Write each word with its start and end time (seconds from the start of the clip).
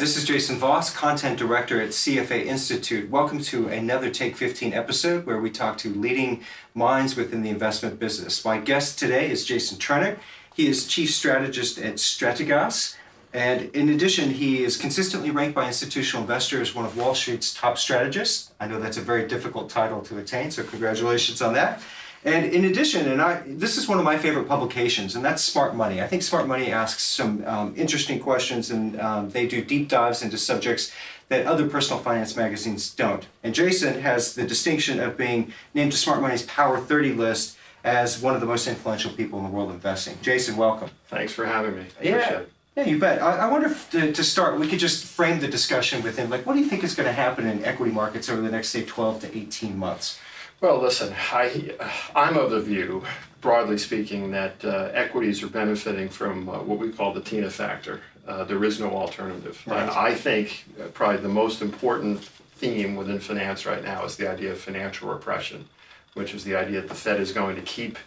Hi, 0.00 0.04
this 0.06 0.16
is 0.16 0.24
Jason 0.24 0.56
Voss, 0.56 0.90
Content 0.96 1.38
Director 1.38 1.78
at 1.78 1.90
CFA 1.90 2.46
Institute. 2.46 3.10
Welcome 3.10 3.42
to 3.42 3.68
another 3.68 4.08
Take 4.08 4.34
15 4.34 4.72
episode 4.72 5.26
where 5.26 5.38
we 5.38 5.50
talk 5.50 5.76
to 5.76 5.92
leading 5.92 6.42
minds 6.72 7.16
within 7.16 7.42
the 7.42 7.50
investment 7.50 7.98
business. 7.98 8.42
My 8.42 8.56
guest 8.56 8.98
today 8.98 9.30
is 9.30 9.44
Jason 9.44 9.76
Trennert. 9.76 10.18
He 10.54 10.68
is 10.68 10.86
Chief 10.86 11.10
Strategist 11.10 11.76
at 11.76 11.96
Strategas. 11.96 12.96
And 13.34 13.64
in 13.76 13.90
addition, 13.90 14.30
he 14.30 14.64
is 14.64 14.78
consistently 14.78 15.30
ranked 15.30 15.54
by 15.54 15.66
institutional 15.66 16.22
investors 16.22 16.70
as 16.70 16.74
one 16.74 16.86
of 16.86 16.96
Wall 16.96 17.14
Street's 17.14 17.52
top 17.52 17.76
strategists. 17.76 18.52
I 18.58 18.68
know 18.68 18.80
that's 18.80 18.96
a 18.96 19.02
very 19.02 19.28
difficult 19.28 19.68
title 19.68 20.00
to 20.00 20.16
attain, 20.16 20.50
so 20.50 20.62
congratulations 20.62 21.42
on 21.42 21.52
that. 21.52 21.82
And 22.24 22.52
in 22.52 22.66
addition, 22.66 23.08
and 23.08 23.22
I, 23.22 23.42
this 23.46 23.78
is 23.78 23.88
one 23.88 23.98
of 23.98 24.04
my 24.04 24.18
favorite 24.18 24.46
publications, 24.46 25.16
and 25.16 25.24
that's 25.24 25.42
Smart 25.42 25.74
Money. 25.74 26.02
I 26.02 26.06
think 26.06 26.22
Smart 26.22 26.46
Money 26.46 26.70
asks 26.70 27.02
some 27.02 27.42
um, 27.46 27.74
interesting 27.76 28.20
questions, 28.20 28.70
and 28.70 29.00
um, 29.00 29.30
they 29.30 29.46
do 29.46 29.64
deep 29.64 29.88
dives 29.88 30.22
into 30.22 30.36
subjects 30.36 30.92
that 31.30 31.46
other 31.46 31.66
personal 31.68 32.02
finance 32.02 32.36
magazines 32.36 32.90
don't. 32.90 33.26
And 33.42 33.54
Jason 33.54 34.00
has 34.00 34.34
the 34.34 34.46
distinction 34.46 35.00
of 35.00 35.16
being 35.16 35.54
named 35.72 35.92
to 35.92 35.98
Smart 35.98 36.20
Money's 36.20 36.42
Power 36.42 36.78
30 36.78 37.12
list 37.12 37.56
as 37.84 38.20
one 38.20 38.34
of 38.34 38.40
the 38.40 38.46
most 38.46 38.66
influential 38.66 39.12
people 39.12 39.38
in 39.38 39.46
the 39.46 39.50
world 39.50 39.70
investing. 39.70 40.18
Jason, 40.20 40.56
welcome. 40.56 40.90
Thanks 41.08 41.32
for 41.32 41.46
having 41.46 41.76
me. 41.76 41.86
I 42.00 42.04
yeah. 42.04 42.42
Yeah, 42.76 42.84
you 42.84 42.98
bet. 42.98 43.20
I, 43.20 43.38
I 43.38 43.50
wonder 43.50 43.66
if 43.66 43.90
to, 43.90 44.12
to, 44.12 44.22
start, 44.22 44.58
we 44.58 44.68
could 44.68 44.78
just 44.78 45.04
frame 45.04 45.40
the 45.40 45.48
discussion 45.48 46.02
with 46.02 46.16
him. 46.16 46.30
Like, 46.30 46.46
what 46.46 46.52
do 46.54 46.60
you 46.60 46.66
think 46.66 46.84
is 46.84 46.94
going 46.94 47.08
to 47.08 47.12
happen 47.12 47.46
in 47.46 47.64
equity 47.64 47.92
markets 47.92 48.28
over 48.28 48.40
the 48.40 48.50
next, 48.50 48.68
say, 48.68 48.84
12 48.84 49.22
to 49.22 49.36
18 49.36 49.76
months? 49.76 50.20
Well, 50.60 50.78
listen, 50.78 51.14
I, 51.32 51.74
I'm 52.14 52.36
of 52.36 52.50
the 52.50 52.60
view, 52.60 53.02
broadly 53.40 53.78
speaking, 53.78 54.30
that 54.32 54.62
uh, 54.62 54.90
equities 54.92 55.42
are 55.42 55.48
benefiting 55.48 56.10
from 56.10 56.48
uh, 56.48 56.62
what 56.62 56.78
we 56.78 56.90
call 56.90 57.14
the 57.14 57.22
TINA 57.22 57.50
factor. 57.50 58.02
Uh, 58.26 58.44
there 58.44 58.62
is 58.62 58.78
no 58.78 58.90
alternative. 58.90 59.62
Right. 59.66 59.88
I 59.88 60.14
think 60.14 60.66
uh, 60.78 60.88
probably 60.88 61.22
the 61.22 61.28
most 61.28 61.62
important 61.62 62.20
theme 62.20 62.94
within 62.94 63.20
finance 63.20 63.64
right 63.64 63.82
now 63.82 64.04
is 64.04 64.16
the 64.16 64.30
idea 64.30 64.52
of 64.52 64.60
financial 64.60 65.08
repression, 65.08 65.66
which 66.12 66.34
is 66.34 66.44
the 66.44 66.54
idea 66.54 66.82
that 66.82 66.90
the 66.90 66.94
Fed 66.94 67.20
is 67.20 67.32
going 67.32 67.56
to 67.56 67.62
keep 67.62 67.98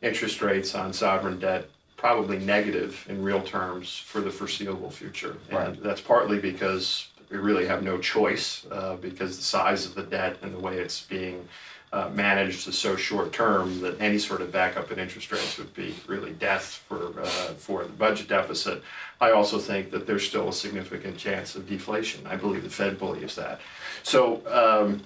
interest 0.00 0.40
rates 0.40 0.74
on 0.74 0.94
sovereign 0.94 1.38
debt 1.38 1.68
probably 1.98 2.38
negative 2.38 3.06
in 3.08 3.22
real 3.22 3.42
terms 3.42 3.96
for 3.96 4.20
the 4.20 4.30
foreseeable 4.30 4.90
future. 4.90 5.36
Right. 5.52 5.68
And 5.68 5.76
that's 5.76 6.00
partly 6.00 6.40
because 6.40 7.08
we 7.30 7.36
really 7.36 7.66
have 7.66 7.82
no 7.82 7.98
choice 7.98 8.66
uh, 8.72 8.96
because 8.96 9.36
the 9.36 9.44
size 9.44 9.86
of 9.86 9.94
the 9.94 10.02
debt 10.02 10.38
and 10.42 10.54
the 10.54 10.58
way 10.58 10.78
it's 10.78 11.02
being 11.02 11.46
uh, 11.92 12.08
managed 12.14 12.66
is 12.66 12.78
so 12.78 12.96
short 12.96 13.32
term 13.32 13.80
that 13.82 14.00
any 14.00 14.18
sort 14.18 14.40
of 14.40 14.50
backup 14.50 14.90
in 14.90 14.98
interest 14.98 15.30
rates 15.30 15.58
would 15.58 15.74
be 15.74 15.94
really 16.06 16.32
death 16.32 16.82
for 16.88 17.20
uh, 17.20 17.54
for 17.54 17.84
the 17.84 17.90
budget 17.90 18.28
deficit. 18.28 18.82
I 19.20 19.32
also 19.32 19.58
think 19.58 19.90
that 19.90 20.06
there's 20.06 20.26
still 20.26 20.48
a 20.48 20.52
significant 20.52 21.18
chance 21.18 21.54
of 21.54 21.68
deflation. 21.68 22.26
I 22.26 22.36
believe 22.36 22.62
the 22.62 22.70
Fed 22.70 22.98
believes 22.98 23.36
that. 23.36 23.60
So. 24.02 24.42
Um, 24.46 25.02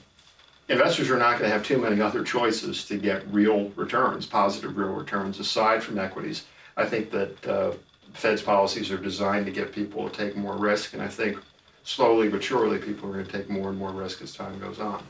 investors 0.68 1.08
are 1.10 1.16
not 1.16 1.38
going 1.38 1.48
to 1.48 1.56
have 1.56 1.62
too 1.64 1.78
many 1.78 2.00
other 2.00 2.24
choices 2.24 2.84
to 2.86 2.98
get 2.98 3.24
real 3.32 3.68
returns, 3.76 4.26
positive 4.26 4.76
real 4.76 4.88
returns, 4.88 5.38
aside 5.38 5.80
from 5.80 5.96
equities. 5.96 6.44
I 6.76 6.86
think 6.86 7.12
that 7.12 7.46
uh, 7.46 7.72
Fed's 8.14 8.42
policies 8.42 8.90
are 8.90 8.98
designed 8.98 9.46
to 9.46 9.52
get 9.52 9.72
people 9.72 10.08
to 10.08 10.16
take 10.16 10.36
more 10.36 10.56
risk, 10.56 10.92
and 10.92 11.02
I 11.02 11.08
think 11.08 11.38
slowly 11.84 12.28
but 12.28 12.42
surely 12.42 12.78
people 12.78 13.08
are 13.08 13.12
going 13.12 13.26
to 13.26 13.32
take 13.32 13.48
more 13.48 13.68
and 13.68 13.78
more 13.78 13.92
risk 13.92 14.22
as 14.22 14.34
time 14.34 14.58
goes 14.58 14.80
on. 14.80 15.04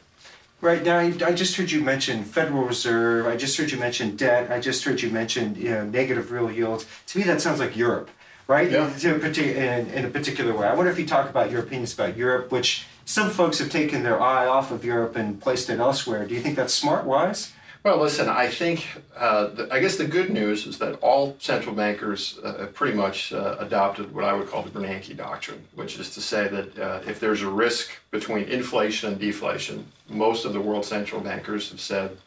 Right 0.62 0.83
now, 0.83 0.99
I 0.99 1.33
just 1.33 1.55
heard 1.56 1.71
you 1.71 1.83
mention 1.83 2.25
Federal 2.25 2.65
Reserve. 2.65 3.27
I 3.27 3.37
just 3.37 3.59
heard 3.59 3.71
you 3.71 3.78
mention 3.78 4.17
debt. 4.17 4.50
I 4.50 4.59
just 4.59 4.84
heard 4.84 5.03
you 5.03 5.11
mention 5.11 5.55
you 5.55 5.71
know 5.71 5.84
negative 5.84 6.33
real 6.33 6.50
yields. 6.50 6.87
To 7.09 7.19
me, 7.19 7.25
that 7.25 7.43
sounds 7.43 7.61
like 7.61 7.77
Europe, 7.77 8.11
right? 8.49 8.71
Yeah. 8.71 8.91
In, 9.05 9.91
in 9.91 10.05
a 10.06 10.09
particular 10.09 10.56
way. 10.56 10.66
I 10.66 10.75
wonder 10.75 10.91
if 10.91 10.99
you 10.99 11.06
talk 11.06 11.28
about 11.28 11.50
your 11.50 11.61
opinions 11.61 11.93
about 11.93 12.16
Europe, 12.16 12.50
which 12.50 12.87
some 13.05 13.31
folks 13.31 13.59
have 13.59 13.69
taken 13.69 14.03
their 14.03 14.21
eye 14.21 14.47
off 14.47 14.71
of 14.71 14.83
Europe 14.83 15.15
and 15.15 15.39
placed 15.39 15.69
it 15.69 15.78
elsewhere. 15.78 16.27
Do 16.27 16.34
you 16.34 16.41
think 16.41 16.56
that's 16.56 16.72
smart, 16.72 17.05
wise? 17.05 17.53
Well, 17.86 17.98
listen, 17.98 18.28
I 18.28 18.48
think, 18.48 18.84
uh, 19.16 19.47
the, 19.47 19.69
I 19.72 19.78
guess 19.78 19.94
the 19.94 20.08
good 20.08 20.28
news 20.28 20.66
is 20.66 20.76
that 20.78 20.98
all 21.02 21.36
central 21.38 21.72
bankers 21.72 22.36
uh, 22.42 22.66
pretty 22.74 22.97
much 22.97 23.32
uh, 23.32 23.54
adopted 23.60 24.12
what 24.12 24.24
I 24.24 24.32
would 24.32 24.48
call 24.48 24.62
the 24.62 24.70
Bernanke 24.70 25.16
doctrine, 25.16 25.62
which 25.76 25.97
is 26.00 26.10
to 26.14 26.20
say 26.20 26.48
that 26.48 26.76
uh, 26.80 27.00
if 27.06 27.20
there's 27.20 27.42
a 27.42 27.48
risk 27.48 27.91
between 28.10 28.48
inflation 28.48 29.12
and 29.12 29.20
deflation, 29.20 29.86
most 30.08 30.44
of 30.44 30.52
the 30.52 30.60
world 30.60 30.84
central 30.84 31.20
bankers 31.20 31.70
have 31.70 31.78
said 31.80 32.19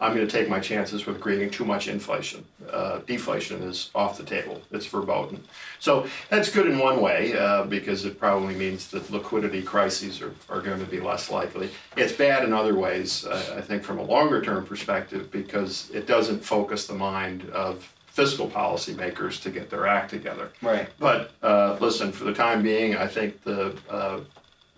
I'm 0.00 0.14
going 0.14 0.26
to 0.26 0.30
take 0.30 0.48
my 0.48 0.60
chances 0.60 1.06
with 1.06 1.20
creating 1.20 1.50
too 1.50 1.64
much 1.64 1.88
inflation. 1.88 2.44
Uh, 2.70 3.00
deflation 3.06 3.62
is 3.62 3.90
off 3.96 4.16
the 4.16 4.22
table. 4.22 4.62
It's 4.70 4.86
verboten. 4.86 5.42
So 5.80 6.06
that's 6.28 6.50
good 6.50 6.66
in 6.66 6.78
one 6.78 7.00
way 7.00 7.36
uh, 7.36 7.64
because 7.64 8.04
it 8.04 8.18
probably 8.18 8.54
means 8.54 8.88
that 8.88 9.10
liquidity 9.10 9.60
crises 9.60 10.22
are, 10.22 10.34
are 10.48 10.60
going 10.60 10.78
to 10.78 10.86
be 10.86 11.00
less 11.00 11.30
likely. 11.30 11.70
It's 11.96 12.12
bad 12.12 12.44
in 12.44 12.52
other 12.52 12.76
ways, 12.76 13.26
uh, 13.26 13.56
I 13.56 13.60
think, 13.60 13.82
from 13.82 13.98
a 13.98 14.02
longer 14.02 14.40
term 14.40 14.64
perspective 14.64 15.32
because 15.32 15.90
it 15.90 16.06
doesn't 16.06 16.44
focus 16.44 16.86
the 16.86 16.94
mind 16.94 17.50
of 17.50 17.92
fiscal 18.06 18.48
policymakers 18.48 19.40
to 19.42 19.50
get 19.50 19.68
their 19.68 19.86
act 19.86 20.10
together. 20.10 20.50
Right. 20.62 20.88
But 21.00 21.32
uh, 21.42 21.76
listen, 21.80 22.12
for 22.12 22.24
the 22.24 22.34
time 22.34 22.62
being, 22.62 22.96
I 22.96 23.08
think 23.08 23.42
the, 23.42 23.76
uh, 23.90 24.20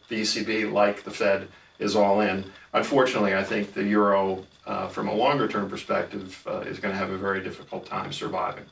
the 0.08 0.22
ECB, 0.22 0.72
like 0.72 1.04
the 1.04 1.10
Fed, 1.10 1.48
is 1.78 1.94
all 1.97 2.20
in. 2.20 2.44
Unfortunately, 2.72 3.34
I 3.34 3.42
think 3.42 3.75
the 3.75 3.82
euro 3.82 4.47
uh, 4.70 4.86
from 4.86 5.08
a 5.08 5.14
longer 5.14 5.48
term 5.48 5.69
perspective, 5.69 6.42
uh, 6.47 6.60
is 6.60 6.78
going 6.78 6.92
to 6.92 6.98
have 6.98 7.10
a 7.10 7.19
very 7.19 7.42
difficult 7.42 7.86
time 7.86 8.12
surviving. 8.12 8.64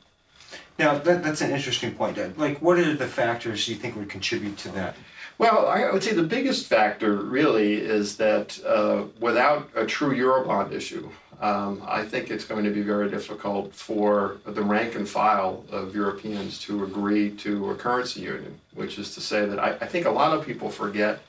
Now, 0.77 0.97
that, 0.97 1.21
that's 1.23 1.41
an 1.41 1.51
interesting 1.51 1.93
point. 1.93 2.15
Doug. 2.15 2.37
Like, 2.37 2.61
what 2.61 2.79
are 2.79 2.93
the 2.93 3.07
factors 3.07 3.67
you 3.67 3.75
think 3.75 3.97
would 3.97 4.09
contribute 4.09 4.57
to 4.59 4.69
that? 4.69 4.95
Well, 5.37 5.67
I 5.67 5.91
would 5.91 6.03
say 6.03 6.13
the 6.13 6.23
biggest 6.23 6.67
factor 6.67 7.15
really 7.15 7.73
is 7.75 8.17
that 8.17 8.59
uh, 8.65 9.03
without 9.19 9.69
a 9.75 9.85
true 9.85 10.15
Eurobond 10.15 10.71
issue, 10.71 11.09
um, 11.41 11.81
I 11.85 12.03
think 12.03 12.29
it's 12.29 12.45
going 12.45 12.65
to 12.65 12.71
be 12.71 12.81
very 12.81 13.09
difficult 13.09 13.73
for 13.73 14.37
the 14.45 14.61
rank 14.61 14.95
and 14.95 15.07
file 15.07 15.65
of 15.69 15.95
Europeans 15.95 16.59
to 16.59 16.83
agree 16.83 17.31
to 17.45 17.71
a 17.71 17.75
currency 17.75 18.21
union, 18.21 18.59
which 18.73 18.99
is 18.99 19.13
to 19.15 19.21
say 19.21 19.45
that 19.45 19.59
I, 19.59 19.71
I 19.71 19.87
think 19.87 20.05
a 20.05 20.11
lot 20.11 20.37
of 20.37 20.45
people 20.45 20.69
forget 20.69 21.19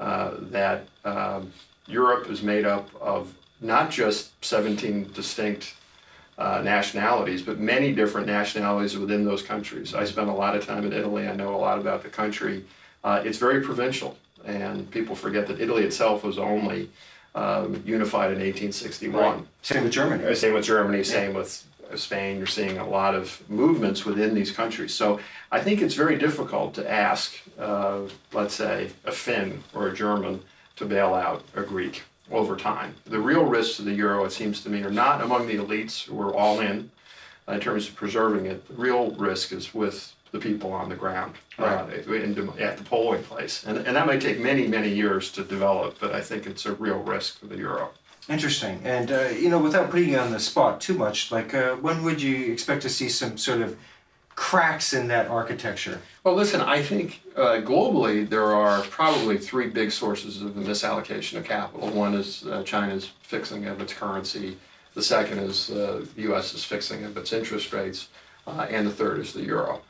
uh, 0.00 0.32
that 0.58 0.86
um, 1.04 1.52
Europe 1.86 2.30
is 2.30 2.42
made 2.42 2.64
up 2.64 2.88
of 3.00 3.34
not 3.60 3.90
just 3.90 4.44
17 4.44 5.12
distinct 5.12 5.74
uh, 6.38 6.62
nationalities, 6.62 7.42
but 7.42 7.58
many 7.58 7.92
different 7.92 8.26
nationalities 8.26 8.96
within 8.96 9.24
those 9.24 9.42
countries. 9.42 9.94
I 9.94 10.04
spent 10.04 10.28
a 10.28 10.32
lot 10.32 10.54
of 10.54 10.64
time 10.64 10.84
in 10.84 10.92
Italy. 10.92 11.26
I 11.26 11.34
know 11.34 11.54
a 11.54 11.58
lot 11.58 11.78
about 11.78 12.02
the 12.02 12.08
country. 12.08 12.64
Uh, 13.02 13.22
it's 13.24 13.38
very 13.38 13.60
provincial, 13.60 14.16
and 14.44 14.88
people 14.90 15.16
forget 15.16 15.48
that 15.48 15.60
Italy 15.60 15.82
itself 15.82 16.22
was 16.22 16.38
only 16.38 16.90
um, 17.34 17.82
unified 17.84 18.30
in 18.30 18.38
1861. 18.38 19.22
Right. 19.22 19.44
Same 19.62 19.84
with 19.84 19.92
Germany. 19.92 20.24
Uh, 20.24 20.34
same 20.34 20.54
with 20.54 20.64
Germany. 20.64 20.98
Yeah. 20.98 21.04
Same 21.04 21.34
with 21.34 21.64
Spain. 21.96 22.38
You're 22.38 22.46
seeing 22.46 22.78
a 22.78 22.88
lot 22.88 23.14
of 23.14 23.42
movements 23.50 24.04
within 24.04 24.34
these 24.34 24.52
countries. 24.52 24.94
So 24.94 25.18
I 25.50 25.60
think 25.60 25.82
it's 25.82 25.94
very 25.94 26.18
difficult 26.18 26.74
to 26.74 26.88
ask, 26.88 27.34
uh, 27.58 28.00
let's 28.32 28.54
say, 28.54 28.90
a 29.04 29.12
Finn 29.12 29.64
or 29.74 29.88
a 29.88 29.94
German 29.94 30.42
to 30.76 30.84
bail 30.84 31.14
out 31.14 31.42
a 31.56 31.62
Greek 31.62 32.04
over 32.30 32.56
time. 32.56 32.94
The 33.04 33.20
real 33.20 33.44
risks 33.44 33.78
of 33.78 33.84
the 33.84 33.94
euro, 33.94 34.24
it 34.24 34.32
seems 34.32 34.62
to 34.62 34.70
me, 34.70 34.82
are 34.82 34.90
not 34.90 35.20
among 35.20 35.46
the 35.46 35.56
elites 35.56 36.04
who 36.04 36.20
are 36.20 36.34
all 36.34 36.60
in 36.60 36.90
uh, 37.48 37.52
in 37.52 37.60
terms 37.60 37.88
of 37.88 37.94
preserving 37.94 38.46
it. 38.46 38.66
The 38.68 38.74
real 38.74 39.10
risk 39.12 39.52
is 39.52 39.74
with 39.74 40.14
the 40.30 40.38
people 40.38 40.72
on 40.72 40.88
the 40.88 40.94
ground 40.94 41.34
uh, 41.58 41.86
in, 42.06 42.50
at 42.58 42.76
the 42.76 42.84
polling 42.84 43.22
place. 43.22 43.64
And, 43.64 43.78
and 43.78 43.96
that 43.96 44.06
might 44.06 44.20
take 44.20 44.38
many, 44.38 44.66
many 44.66 44.90
years 44.90 45.32
to 45.32 45.42
develop, 45.42 45.96
but 45.98 46.12
I 46.14 46.20
think 46.20 46.46
it's 46.46 46.66
a 46.66 46.74
real 46.74 46.98
risk 46.98 47.38
for 47.38 47.46
the 47.46 47.56
euro. 47.56 47.90
Interesting. 48.28 48.80
And, 48.84 49.10
uh, 49.10 49.28
you 49.28 49.48
know, 49.48 49.58
without 49.58 49.90
putting 49.90 50.10
you 50.10 50.18
on 50.18 50.32
the 50.32 50.38
spot 50.40 50.82
too 50.82 50.92
much, 50.92 51.32
like 51.32 51.54
uh, 51.54 51.76
when 51.76 52.02
would 52.02 52.20
you 52.20 52.52
expect 52.52 52.82
to 52.82 52.90
see 52.90 53.08
some 53.08 53.38
sort 53.38 53.62
of 53.62 53.78
cracks 54.38 54.92
in 54.92 55.08
that 55.08 55.26
architecture? 55.26 56.00
Well, 56.22 56.34
listen, 56.34 56.60
I 56.60 56.80
think 56.80 57.20
uh, 57.36 57.60
globally 57.60 58.26
there 58.26 58.54
are 58.54 58.82
probably 58.82 59.36
three 59.36 59.68
big 59.68 59.90
sources 59.90 60.40
of 60.40 60.54
the 60.54 60.62
misallocation 60.62 61.38
of 61.38 61.44
capital. 61.44 61.90
One 61.90 62.14
is 62.14 62.46
uh, 62.46 62.62
China's 62.62 63.10
fixing 63.22 63.66
of 63.66 63.80
its 63.80 63.92
currency, 63.92 64.56
the 64.94 65.02
second 65.02 65.38
is 65.38 65.70
uh, 65.70 66.04
the 66.14 66.22
U.S. 66.22 66.54
is 66.54 66.64
fixing 66.64 67.04
of 67.04 67.16
its 67.16 67.32
interest 67.32 67.72
rates, 67.72 68.08
uh, 68.46 68.66
and 68.70 68.86
the 68.86 68.90
third 68.90 69.18
is 69.18 69.32
the 69.32 69.42
euro. 69.42 69.80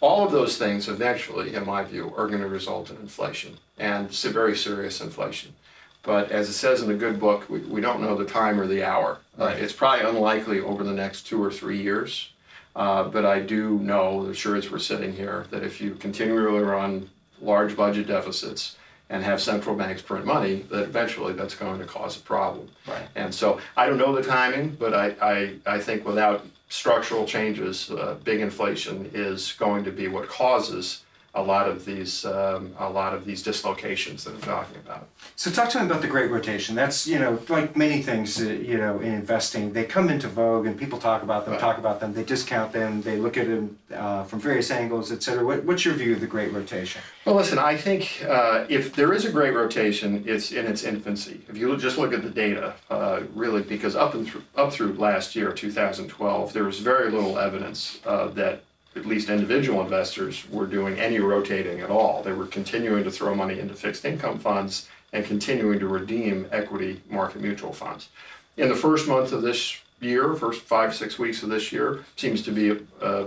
All 0.00 0.26
of 0.26 0.32
those 0.32 0.58
things 0.58 0.88
eventually, 0.88 1.54
in 1.54 1.64
my 1.64 1.84
view, 1.84 2.12
are 2.16 2.26
going 2.26 2.42
to 2.42 2.48
result 2.48 2.90
in 2.90 2.96
inflation 2.96 3.58
and 3.78 4.10
very 4.10 4.56
serious 4.56 5.00
inflation. 5.00 5.54
But 6.02 6.32
as 6.32 6.48
it 6.48 6.54
says 6.54 6.82
in 6.82 6.88
the 6.88 6.94
good 6.94 7.20
book, 7.20 7.48
we, 7.48 7.60
we 7.60 7.80
don't 7.80 8.00
know 8.00 8.16
the 8.16 8.24
time 8.24 8.60
or 8.60 8.66
the 8.66 8.82
hour. 8.84 9.18
Uh, 9.38 9.46
right. 9.46 9.58
it's 9.58 9.72
probably 9.72 10.04
unlikely 10.04 10.60
over 10.60 10.82
the 10.82 10.92
next 10.92 11.22
two 11.22 11.42
or 11.42 11.50
three 11.50 11.80
years. 11.80 12.32
Uh, 12.74 13.04
but 13.04 13.24
I 13.26 13.40
do 13.40 13.78
know, 13.78 14.26
the 14.26 14.34
sure 14.34 14.56
as 14.56 14.70
we're 14.70 14.78
sitting 14.78 15.12
here, 15.12 15.46
that 15.50 15.62
if 15.62 15.80
you 15.80 15.94
continually 15.94 16.62
run 16.62 17.10
large 17.40 17.76
budget 17.76 18.06
deficits 18.06 18.76
and 19.10 19.22
have 19.22 19.42
central 19.42 19.76
banks 19.76 20.00
print 20.00 20.24
money, 20.24 20.64
that 20.70 20.84
eventually 20.84 21.34
that's 21.34 21.54
going 21.54 21.78
to 21.78 21.84
cause 21.84 22.16
a 22.16 22.20
problem. 22.20 22.70
Right. 22.86 23.06
And 23.14 23.34
so 23.34 23.60
I 23.76 23.86
don't 23.86 23.98
know 23.98 24.14
the 24.14 24.22
timing, 24.22 24.70
but 24.78 24.94
I, 24.94 25.14
I, 25.20 25.54
I 25.66 25.78
think 25.80 26.06
without 26.06 26.46
structural 26.70 27.26
changes, 27.26 27.90
uh, 27.90 28.16
big 28.24 28.40
inflation 28.40 29.10
is 29.12 29.52
going 29.58 29.84
to 29.84 29.92
be 29.92 30.08
what 30.08 30.28
causes 30.28 31.02
a 31.34 31.42
lot 31.42 31.66
of 31.66 31.86
these 31.86 32.26
um, 32.26 32.74
a 32.78 32.90
lot 32.90 33.14
of 33.14 33.24
these 33.24 33.42
dislocations 33.42 34.24
that 34.24 34.34
I'm 34.34 34.40
talking 34.42 34.76
about. 34.84 35.08
So 35.34 35.50
talk 35.50 35.70
to 35.70 35.78
me 35.80 35.86
about 35.86 36.02
the 36.02 36.08
Great 36.08 36.30
Rotation. 36.30 36.74
That's 36.74 37.06
you 37.06 37.18
know 37.18 37.40
like 37.48 37.74
many 37.76 38.02
things 38.02 38.38
uh, 38.40 38.44
you 38.50 38.76
know 38.76 39.00
in 39.00 39.14
investing, 39.14 39.72
they 39.72 39.84
come 39.84 40.10
into 40.10 40.28
vogue 40.28 40.66
and 40.66 40.78
people 40.78 40.98
talk 40.98 41.22
about 41.22 41.44
them, 41.44 41.52
Right. 41.52 41.60
talk 41.60 41.78
about 41.78 42.00
them, 42.00 42.12
they 42.12 42.22
discount 42.24 42.72
them, 42.72 43.00
they 43.02 43.16
look 43.16 43.36
at 43.38 43.46
them 43.46 43.78
uh, 43.94 44.24
from 44.24 44.40
various 44.40 44.70
angles, 44.70 45.10
et 45.10 45.22
cetera. 45.22 45.42
What, 45.44 45.64
what's 45.64 45.84
your 45.86 45.94
view 45.94 46.12
of 46.14 46.20
the 46.20 46.26
Great 46.26 46.52
Rotation? 46.52 47.00
Well, 47.24 47.36
listen, 47.36 47.58
I 47.58 47.76
think 47.76 48.24
uh, 48.28 48.66
if 48.68 48.94
there 48.94 49.12
is 49.14 49.24
a 49.24 49.32
great 49.32 49.54
rotation, 49.54 50.24
it's 50.26 50.52
in 50.52 50.66
its 50.66 50.82
infancy. 50.82 51.40
If 51.48 51.56
you 51.56 51.74
just 51.78 51.96
look 51.96 52.12
at 52.12 52.22
the 52.22 52.30
data, 52.30 52.74
uh, 52.90 53.22
really, 53.34 53.62
because 53.62 53.96
up 53.96 54.14
and 54.14 54.26
through, 54.28 54.42
up 54.56 54.72
through 54.72 54.92
last 54.94 55.34
year, 55.36 55.52
2012, 55.52 56.52
there 56.52 56.64
was 56.64 56.78
very 56.80 57.10
little 57.10 57.38
evidence 57.38 58.00
uh, 58.04 58.26
that 58.28 58.64
at 58.94 59.06
least 59.06 59.28
individual 59.28 59.80
investors 59.80 60.48
were 60.50 60.66
doing 60.66 60.98
any 60.98 61.18
rotating 61.18 61.80
at 61.80 61.90
all. 61.90 62.22
They 62.22 62.32
were 62.32 62.46
continuing 62.46 63.04
to 63.04 63.10
throw 63.10 63.34
money 63.34 63.58
into 63.58 63.74
fixed 63.74 64.04
income 64.04 64.38
funds 64.38 64.88
and 65.12 65.24
continuing 65.24 65.78
to 65.78 65.88
redeem 65.88 66.46
equity 66.52 67.02
market 67.08 67.40
mutual 67.40 67.72
funds. 67.72 68.08
In 68.56 68.68
the 68.68 68.74
first 68.74 69.08
month 69.08 69.32
of 69.32 69.42
this 69.42 69.78
year, 70.00 70.34
first 70.34 70.62
five 70.62 70.94
six 70.94 71.18
weeks 71.18 71.42
of 71.42 71.48
this 71.48 71.72
year, 71.72 72.04
seems 72.16 72.42
to 72.42 72.50
be 72.50 72.84
uh, 73.00 73.26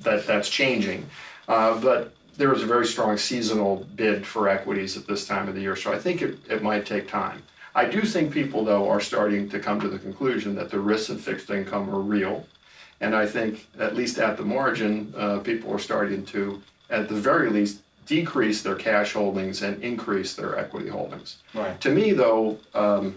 that 0.00 0.26
that's 0.26 0.48
changing. 0.48 1.06
Uh, 1.48 1.78
but 1.80 2.14
there 2.36 2.50
was 2.50 2.62
a 2.62 2.66
very 2.66 2.86
strong 2.86 3.16
seasonal 3.16 3.86
bid 3.94 4.26
for 4.26 4.48
equities 4.48 4.96
at 4.96 5.06
this 5.06 5.26
time 5.26 5.48
of 5.48 5.54
the 5.54 5.60
year, 5.60 5.76
so 5.76 5.92
I 5.92 5.98
think 5.98 6.22
it, 6.22 6.38
it 6.50 6.62
might 6.62 6.86
take 6.86 7.08
time. 7.08 7.42
I 7.74 7.86
do 7.86 8.02
think 8.02 8.32
people, 8.32 8.64
though, 8.64 8.88
are 8.88 9.00
starting 9.00 9.48
to 9.50 9.58
come 9.58 9.80
to 9.80 9.88
the 9.88 9.98
conclusion 9.98 10.54
that 10.56 10.70
the 10.70 10.80
risks 10.80 11.10
in 11.10 11.18
fixed 11.18 11.50
income 11.50 11.88
are 11.94 12.00
real. 12.00 12.46
And 13.02 13.16
I 13.16 13.26
think, 13.26 13.66
at 13.80 13.96
least 13.96 14.18
at 14.18 14.36
the 14.36 14.44
margin, 14.44 15.12
uh, 15.16 15.40
people 15.40 15.74
are 15.74 15.80
starting 15.80 16.24
to, 16.26 16.62
at 16.88 17.08
the 17.08 17.16
very 17.16 17.50
least, 17.50 17.82
decrease 18.06 18.62
their 18.62 18.76
cash 18.76 19.12
holdings 19.12 19.62
and 19.62 19.82
increase 19.82 20.34
their 20.34 20.56
equity 20.56 20.88
holdings. 20.88 21.38
Right. 21.52 21.80
To 21.80 21.90
me, 21.90 22.12
though, 22.12 22.58
um, 22.74 23.16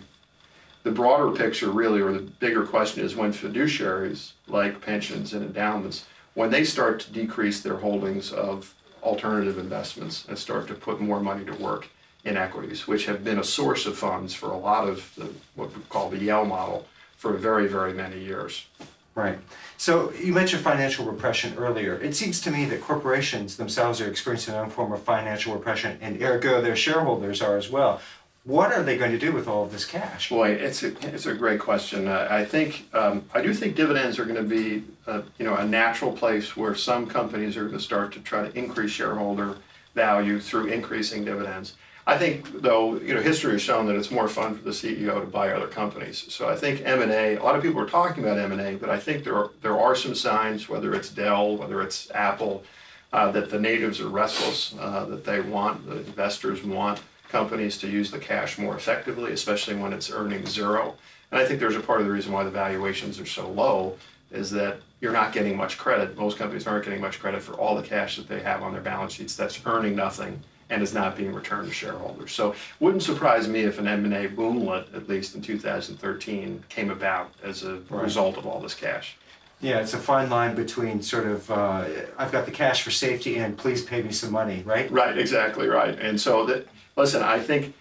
the 0.81 0.89
broader 0.89 1.31
picture 1.31 1.69
really, 1.69 2.01
or 2.01 2.11
the 2.11 2.19
bigger 2.19 2.65
question 2.65 3.05
is 3.05 3.15
when 3.15 3.31
fiduciaries 3.31 4.31
like 4.47 4.81
pensions 4.81 5.33
and 5.33 5.45
endowments, 5.45 6.05
when 6.33 6.49
they 6.49 6.63
start 6.63 6.99
to 7.01 7.11
decrease 7.11 7.61
their 7.61 7.77
holdings 7.77 8.31
of 8.31 8.73
alternative 9.03 9.59
investments 9.59 10.25
and 10.27 10.37
start 10.37 10.67
to 10.67 10.73
put 10.73 10.99
more 10.99 11.19
money 11.19 11.45
to 11.45 11.53
work 11.53 11.89
in 12.23 12.37
equities, 12.37 12.87
which 12.87 13.05
have 13.05 13.23
been 13.23 13.37
a 13.37 13.43
source 13.43 13.85
of 13.85 13.95
funds 13.95 14.33
for 14.33 14.49
a 14.49 14.57
lot 14.57 14.87
of 14.87 15.13
the, 15.15 15.31
what 15.53 15.75
we 15.75 15.81
call 15.89 16.09
the 16.09 16.17
Yale 16.17 16.45
model 16.45 16.87
for 17.17 17.33
very, 17.33 17.67
very 17.67 17.93
many 17.93 18.19
years. 18.19 18.65
Right. 19.15 19.39
So 19.77 20.11
you 20.11 20.33
mentioned 20.33 20.61
financial 20.61 21.05
repression 21.05 21.57
earlier. 21.57 21.95
It 21.95 22.15
seems 22.15 22.41
to 22.41 22.51
me 22.51 22.65
that 22.65 22.81
corporations 22.81 23.55
themselves 23.55 24.01
are 24.01 24.09
experiencing 24.09 24.53
some 24.53 24.69
form 24.69 24.91
of 24.91 25.01
financial 25.03 25.53
repression, 25.53 25.97
and 26.01 26.21
ergo 26.21 26.61
their 26.61 26.75
shareholders 26.75 27.41
are 27.41 27.57
as 27.57 27.69
well. 27.69 28.01
What 28.43 28.73
are 28.73 28.83
they 28.83 28.97
going 28.97 29.11
to 29.11 29.17
do 29.17 29.31
with 29.31 29.47
all 29.47 29.63
of 29.63 29.71
this 29.71 29.85
cash? 29.85 30.29
Boy, 30.29 30.51
it's 30.51 30.83
a, 30.83 30.89
it's 31.13 31.25
a 31.25 31.33
great 31.33 31.61
question. 31.61 32.07
Uh, 32.07 32.27
I 32.29 32.45
think 32.45 32.87
um, 32.93 33.23
I 33.33 33.41
do 33.41 33.53
think 33.53 33.75
dividends 33.75 34.19
are 34.19 34.25
going 34.25 34.35
to 34.35 34.43
be 34.43 34.83
uh, 35.07 35.21
you 35.39 35.45
know 35.45 35.55
a 35.55 35.65
natural 35.65 36.11
place 36.11 36.57
where 36.57 36.75
some 36.75 37.07
companies 37.07 37.55
are 37.55 37.63
going 37.63 37.77
to 37.77 37.83
start 37.83 38.11
to 38.13 38.19
try 38.19 38.47
to 38.47 38.57
increase 38.57 38.91
shareholder 38.91 39.55
value 39.95 40.41
through 40.41 40.67
increasing 40.67 41.23
dividends. 41.23 41.75
I 42.07 42.17
think 42.17 42.61
though 42.61 42.97
you 42.99 43.15
know 43.15 43.21
history 43.21 43.53
has 43.53 43.61
shown 43.61 43.87
that 43.87 43.95
it's 43.95 44.11
more 44.11 44.27
fun 44.27 44.55
for 44.55 44.63
the 44.63 44.71
CEO 44.71 45.19
to 45.19 45.25
buy 45.25 45.51
other 45.51 45.67
companies. 45.67 46.25
So 46.29 46.47
I 46.47 46.55
think 46.55 46.81
M 46.85 47.01
and 47.01 47.11
A. 47.11 47.39
Lot 47.39 47.55
of 47.55 47.63
people 47.63 47.81
are 47.81 47.89
talking 47.89 48.23
about 48.23 48.37
M 48.37 48.51
and 48.51 48.61
A, 48.61 48.75
but 48.75 48.89
I 48.89 48.99
think 48.99 49.23
there 49.23 49.35
are, 49.35 49.49
there 49.61 49.79
are 49.79 49.95
some 49.95 50.13
signs, 50.13 50.69
whether 50.69 50.93
it's 50.93 51.09
Dell, 51.09 51.57
whether 51.57 51.81
it's 51.81 52.11
Apple, 52.11 52.63
uh, 53.11 53.31
that 53.31 53.49
the 53.49 53.59
natives 53.59 53.99
are 53.99 54.07
restless, 54.09 54.75
uh, 54.79 55.05
that 55.05 55.25
they 55.25 55.41
want 55.41 55.87
the 55.89 55.97
investors 55.97 56.63
want 56.63 57.01
companies 57.29 57.77
to 57.79 57.87
use 57.87 58.11
the 58.11 58.19
cash 58.19 58.59
more 58.59 58.75
effectively, 58.75 59.31
especially 59.31 59.75
when 59.75 59.91
it's 59.91 60.11
earning 60.11 60.45
zero. 60.45 60.95
And 61.31 61.39
I 61.39 61.45
think 61.45 61.59
there's 61.59 61.75
a 61.75 61.79
part 61.79 62.01
of 62.01 62.05
the 62.05 62.13
reason 62.13 62.31
why 62.31 62.43
the 62.43 62.51
valuations 62.51 63.19
are 63.19 63.25
so 63.25 63.49
low 63.49 63.97
is 64.31 64.51
that 64.51 64.77
you're 65.01 65.11
not 65.11 65.33
getting 65.33 65.57
much 65.57 65.77
credit. 65.79 66.15
Most 66.15 66.37
companies 66.37 66.67
aren't 66.67 66.85
getting 66.85 67.01
much 67.01 67.19
credit 67.19 67.41
for 67.41 67.53
all 67.53 67.75
the 67.75 67.81
cash 67.81 68.17
that 68.17 68.27
they 68.27 68.41
have 68.41 68.61
on 68.61 68.73
their 68.73 68.81
balance 68.81 69.13
sheets 69.13 69.35
that's 69.35 69.59
earning 69.65 69.95
nothing 69.95 70.39
and 70.69 70.81
is 70.81 70.93
not 70.93 71.15
being 71.15 71.33
returned 71.33 71.67
to 71.67 71.73
shareholders. 71.73 72.31
So 72.31 72.55
wouldn't 72.79 73.03
surprise 73.03 73.47
me 73.47 73.61
if 73.61 73.77
an 73.77 73.87
M&A 73.87 74.27
boomlet, 74.27 74.93
at 74.95 75.07
least 75.07 75.35
in 75.35 75.41
2013, 75.41 76.63
came 76.69 76.89
about 76.89 77.31
as 77.43 77.63
a 77.63 77.75
Right. 77.89 78.03
result 78.03 78.37
of 78.37 78.45
all 78.47 78.59
this 78.59 78.73
cash. 78.73 79.15
Yeah, 79.61 79.79
it's 79.79 79.93
a 79.93 79.97
fine 79.97 80.29
line 80.29 80.53
between 80.55 81.01
sort 81.01 81.25
of 81.27 81.49
uh, 81.49 81.85
I've 82.17 82.31
got 82.31 82.45
the 82.45 82.51
cash 82.51 82.81
for 82.83 82.91
safety 82.91 83.37
and 83.37 83.57
please 83.57 83.83
pay 83.83 84.01
me 84.01 84.11
some 84.11 84.31
money, 84.31 84.63
right? 84.65 84.91
Right, 84.91 85.17
exactly 85.17 85.67
right. 85.67 85.97
And 85.97 86.19
so 86.19 86.45
that, 86.47 86.67
listen, 86.97 87.23
I 87.23 87.39
think 87.39 87.73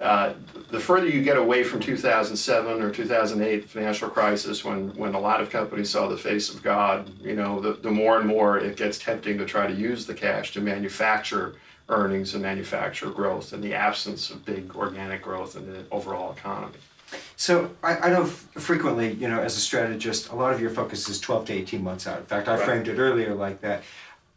uh, 0.00 0.32
the 0.70 0.80
further 0.80 1.06
you 1.06 1.22
get 1.22 1.36
away 1.36 1.64
from 1.64 1.80
2007 1.80 2.80
or 2.80 2.90
2008 2.90 3.68
financial 3.68 4.08
crisis, 4.08 4.64
when 4.64 4.90
when 4.96 5.14
a 5.14 5.20
lot 5.20 5.40
of 5.40 5.50
companies 5.50 5.90
saw 5.90 6.08
the 6.08 6.16
face 6.16 6.52
of 6.54 6.62
God, 6.62 7.10
you 7.20 7.34
know, 7.34 7.60
the, 7.60 7.72
the 7.74 7.90
more 7.90 8.18
and 8.18 8.26
more 8.26 8.58
it 8.58 8.76
gets 8.76 8.96
tempting 8.98 9.36
to 9.38 9.44
try 9.44 9.66
to 9.66 9.74
use 9.74 10.06
the 10.06 10.14
cash 10.14 10.52
to 10.52 10.60
manufacture 10.60 11.56
earnings 11.88 12.34
and 12.34 12.42
manufacture 12.42 13.10
growth 13.10 13.52
in 13.52 13.60
the 13.60 13.74
absence 13.74 14.30
of 14.30 14.44
big 14.44 14.74
organic 14.76 15.22
growth 15.22 15.56
in 15.56 15.70
the 15.72 15.84
overall 15.90 16.32
economy. 16.32 16.74
So 17.36 17.70
I, 17.82 17.96
I 17.96 18.10
know 18.10 18.26
frequently, 18.26 19.12
you 19.14 19.28
know, 19.28 19.40
as 19.40 19.56
a 19.56 19.60
strategist, 19.60 20.28
a 20.30 20.34
lot 20.34 20.52
of 20.52 20.60
your 20.60 20.70
focus 20.70 21.08
is 21.08 21.18
12 21.20 21.46
to 21.46 21.52
18 21.54 21.82
months 21.82 22.06
out. 22.06 22.18
In 22.18 22.26
fact, 22.26 22.48
I 22.48 22.56
Right. 22.56 22.64
framed 22.64 22.88
it 22.88 22.98
earlier 22.98 23.34
like 23.34 23.62
that. 23.62 23.82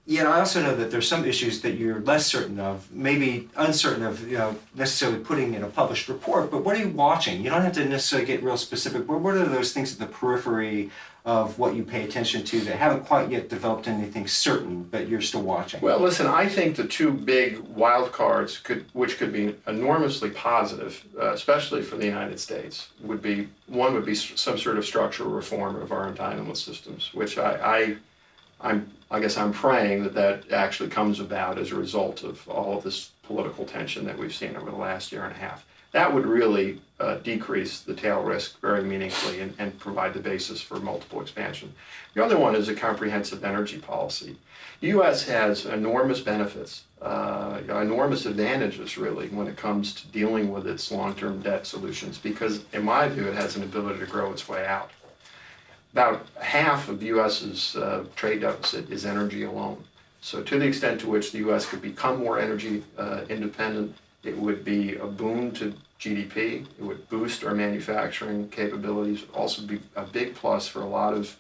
Yet 0.06 0.26
I 0.26 0.40
also 0.40 0.64
know 0.64 0.76
that 0.78 0.90
there's 0.90 1.08
some 1.08 1.26
issues 1.26 1.62
that 1.62 1.72
you're 1.72 2.00
less 2.00 2.26
certain 2.26 2.60
of, 2.60 2.92
maybe 2.92 3.50
uncertain 3.56 4.04
of, 4.04 4.28
you 4.30 4.38
know, 4.38 4.56
necessarily 4.74 5.20
putting 5.20 5.54
in 5.54 5.64
a 5.64 5.68
published 5.68 6.08
report. 6.10 6.50
But 6.50 6.64
what 6.64 6.76
are 6.76 6.80
you 6.80 6.90
watching? 6.90 7.44
You 7.44 7.50
don't 7.52 7.62
have 7.62 7.74
to 7.74 7.86
necessarily 7.86 8.26
get 8.26 8.42
real 8.42 8.58
specific. 8.58 9.06
But 9.06 9.20
what 9.20 9.36
are 9.36 9.46
those 9.46 9.74
things 9.74 9.94
at 9.94 10.00
the 10.00 10.08
periphery 10.08 10.90
of 11.24 11.60
what 11.60 11.76
you 11.76 11.84
pay 11.84 12.04
attention 12.04 12.44
to 12.44 12.60
that 12.62 12.78
haven't 12.78 13.06
quite 13.06 13.30
yet 13.30 13.48
developed 13.48 13.88
anything 13.88 14.28
certain, 14.28 14.84
but 14.84 15.08
you're 15.08 15.22
still 15.22 15.44
watching? 15.44 15.80
Well, 15.80 16.00
listen, 16.00 16.26
I 16.26 16.48
think 16.48 16.76
the 16.76 16.88
two 16.88 17.12
big 17.12 17.60
wild 17.60 18.12
cards 18.12 18.58
could, 18.58 18.86
which 18.94 19.18
could 19.18 19.32
be 19.32 19.56
enormously 19.68 20.32
positive, 20.32 21.06
uh, 21.20 21.34
especially 21.34 21.84
for 21.84 21.96
the 21.96 22.06
United 22.06 22.40
States, 22.40 22.90
would 23.02 23.22
be 23.22 23.50
one 23.68 23.94
would 23.94 24.06
be 24.06 24.16
some 24.16 24.58
sort 24.58 24.78
of 24.78 24.86
structural 24.86 25.30
reform 25.30 25.76
of 25.76 25.92
our 25.92 26.12
entitlement 26.12 26.58
systems, 26.58 27.14
which 27.14 27.38
I, 27.38 27.54
I 27.64 27.98
I'm, 28.70 28.92
I 29.12 29.20
guess 29.20 29.36
I'm 29.36 29.52
praying 29.52 30.04
that 30.04 30.14
that 30.14 30.52
actually 30.54 30.88
comes 30.88 31.20
about 31.20 31.58
as 31.58 31.72
a 31.72 31.76
result 31.76 32.24
of 32.24 32.48
all 32.48 32.78
of 32.78 32.84
this 32.86 33.12
political 33.24 33.66
tension 33.66 34.06
that 34.06 34.18
we've 34.18 34.34
seen 34.34 34.56
over 34.56 34.72
the 34.72 34.78
last 34.78 35.12
year 35.12 35.26
and 35.26 35.34
a 35.34 35.38
half. 35.38 35.66
That 35.92 36.14
would 36.14 36.26
really 36.26 36.80
uh, 37.02 37.16
decrease 37.16 37.82
the 37.82 37.94
tail 37.94 38.22
risk 38.22 38.62
very 38.62 38.82
meaningfully 38.84 39.42
and, 39.42 39.54
and 39.60 39.78
provide 39.78 40.14
the 40.14 40.22
basis 40.22 40.62
for 40.62 40.80
multiple 40.80 41.20
expansion. 41.20 41.74
The 42.14 42.24
other 42.24 42.40
one 42.40 42.56
is 42.56 42.70
a 42.70 42.74
comprehensive 42.74 43.44
energy 43.44 43.80
policy. 43.80 44.38
The 44.80 44.88
U.S. 44.88 45.28
has 45.28 45.66
enormous 45.66 46.22
benefits, 46.22 46.84
uh, 47.02 47.60
enormous 47.68 48.26
advantages 48.26 48.98
really 48.98 49.28
when 49.28 49.48
it 49.48 49.58
comes 49.58 49.94
to 49.96 50.08
dealing 50.08 50.54
with 50.54 50.66
its 50.66 50.90
long-term 50.90 51.42
debt 51.42 51.68
solutions 51.68 52.18
because, 52.18 52.64
in 52.72 52.86
my 52.86 53.10
view, 53.10 53.28
it 53.28 53.36
has 53.36 53.58
an 53.58 53.64
ability 53.64 54.00
to 54.00 54.06
grow 54.06 54.32
its 54.32 54.48
way 54.48 54.66
out 54.66 54.92
about 55.94 56.26
half 56.40 56.90
of 56.90 57.00
the 57.00 57.08
U.S.'s 57.08 57.76
uh, 57.76 58.06
trade 58.16 58.42
deficit 58.42 58.90
is 58.90 59.06
energy 59.06 59.44
alone. 59.44 59.84
So, 60.22 60.42
to 60.44 60.60
the 60.60 60.66
extent 60.66 61.02
to 61.02 61.10
which 61.10 61.32
the 61.32 61.40
U.S. 61.40 61.66
could 61.66 61.82
become 61.82 62.20
more 62.20 62.40
energy 62.40 62.84
uh, 62.98 63.22
independent, 63.28 63.96
it 64.24 64.38
would 64.38 64.64
be 64.64 64.96
a 64.96 65.08
boon 65.08 65.52
to 65.54 65.74
GDP. 66.00 66.66
It 66.78 66.84
would 66.84 67.10
boost 67.10 67.44
our 67.44 67.56
manufacturing 67.56 68.50
capabilities. 68.50 69.24
Also 69.34 69.64
be 69.64 69.80
a 69.96 70.04
big 70.04 70.36
plus 70.36 70.68
for 70.68 70.82
a 70.82 70.88
lot 70.88 71.14
of 71.14 71.36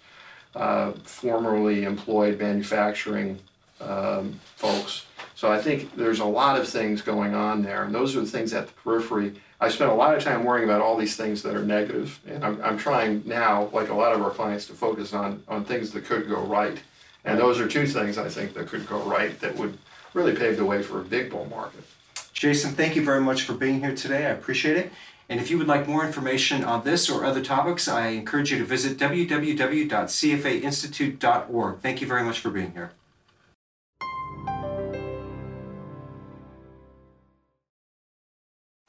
uh, 0.55 0.91
formerly 1.03 1.83
employed 1.83 2.39
manufacturing 2.39 3.39
um, 3.81 4.39
folks. 4.55 5.05
So 5.35 5.51
I 5.51 5.59
think 5.59 5.95
there's 5.95 6.19
a 6.19 6.25
lot 6.25 6.59
of 6.59 6.67
things 6.67 7.01
going 7.01 7.33
on 7.33 7.63
there, 7.63 7.83
and 7.83 7.95
those 7.95 8.15
are 8.15 8.21
the 8.21 8.27
things 8.27 8.53
at 8.53 8.67
the 8.67 8.73
periphery. 8.73 9.33
I 9.59 9.69
spent 9.69 9.91
a 9.91 9.93
lot 9.93 10.15
of 10.15 10.23
time 10.23 10.43
worrying 10.43 10.69
about 10.69 10.81
all 10.81 10.97
these 10.97 11.15
things 11.15 11.41
that 11.43 11.55
are 11.55 11.63
negative, 11.63 12.19
and 12.27 12.43
I'm, 12.45 12.61
I'm 12.63 12.77
trying 12.77 13.23
now, 13.25 13.69
like 13.73 13.89
a 13.89 13.93
lot 13.93 14.13
of 14.13 14.21
our 14.21 14.29
clients, 14.29 14.67
to 14.67 14.73
focus 14.73 15.13
on, 15.13 15.43
on 15.47 15.65
things 15.65 15.91
that 15.91 16.05
could 16.05 16.29
go 16.29 16.41
right. 16.41 16.79
And 17.25 17.39
those 17.39 17.59
are 17.59 17.67
two 17.67 17.87
things 17.87 18.17
I 18.17 18.29
think 18.29 18.53
that 18.53 18.67
could 18.67 18.87
go 18.87 18.99
right 18.99 19.37
that 19.39 19.55
would 19.55 19.77
really 20.13 20.35
pave 20.35 20.57
the 20.57 20.65
way 20.65 20.83
for 20.83 21.01
a 21.01 21.03
big 21.03 21.31
bull 21.31 21.45
market. 21.45 21.83
Jason, 22.33 22.73
thank 22.73 22.95
you 22.95 23.05
very 23.05 23.21
much 23.21 23.43
for 23.43 23.53
being 23.53 23.81
here 23.81 23.95
today. 23.95 24.25
I 24.25 24.31
appreciate 24.31 24.77
it. 24.77 24.91
And 25.29 25.39
if 25.39 25.49
you 25.49 25.57
would 25.57 25.67
like 25.67 25.87
more 25.87 26.05
information 26.05 26.63
on 26.63 26.83
this 26.83 27.09
or 27.09 27.23
other 27.23 27.41
topics, 27.41 27.87
I 27.87 28.09
encourage 28.09 28.51
you 28.51 28.57
to 28.57 28.65
visit 28.65 28.97
www.cfainstitute.org. 28.97 31.79
Thank 31.79 32.01
you 32.01 32.07
very 32.07 32.23
much 32.23 32.39
for 32.39 32.49
being 32.49 32.73
here. 32.73 32.91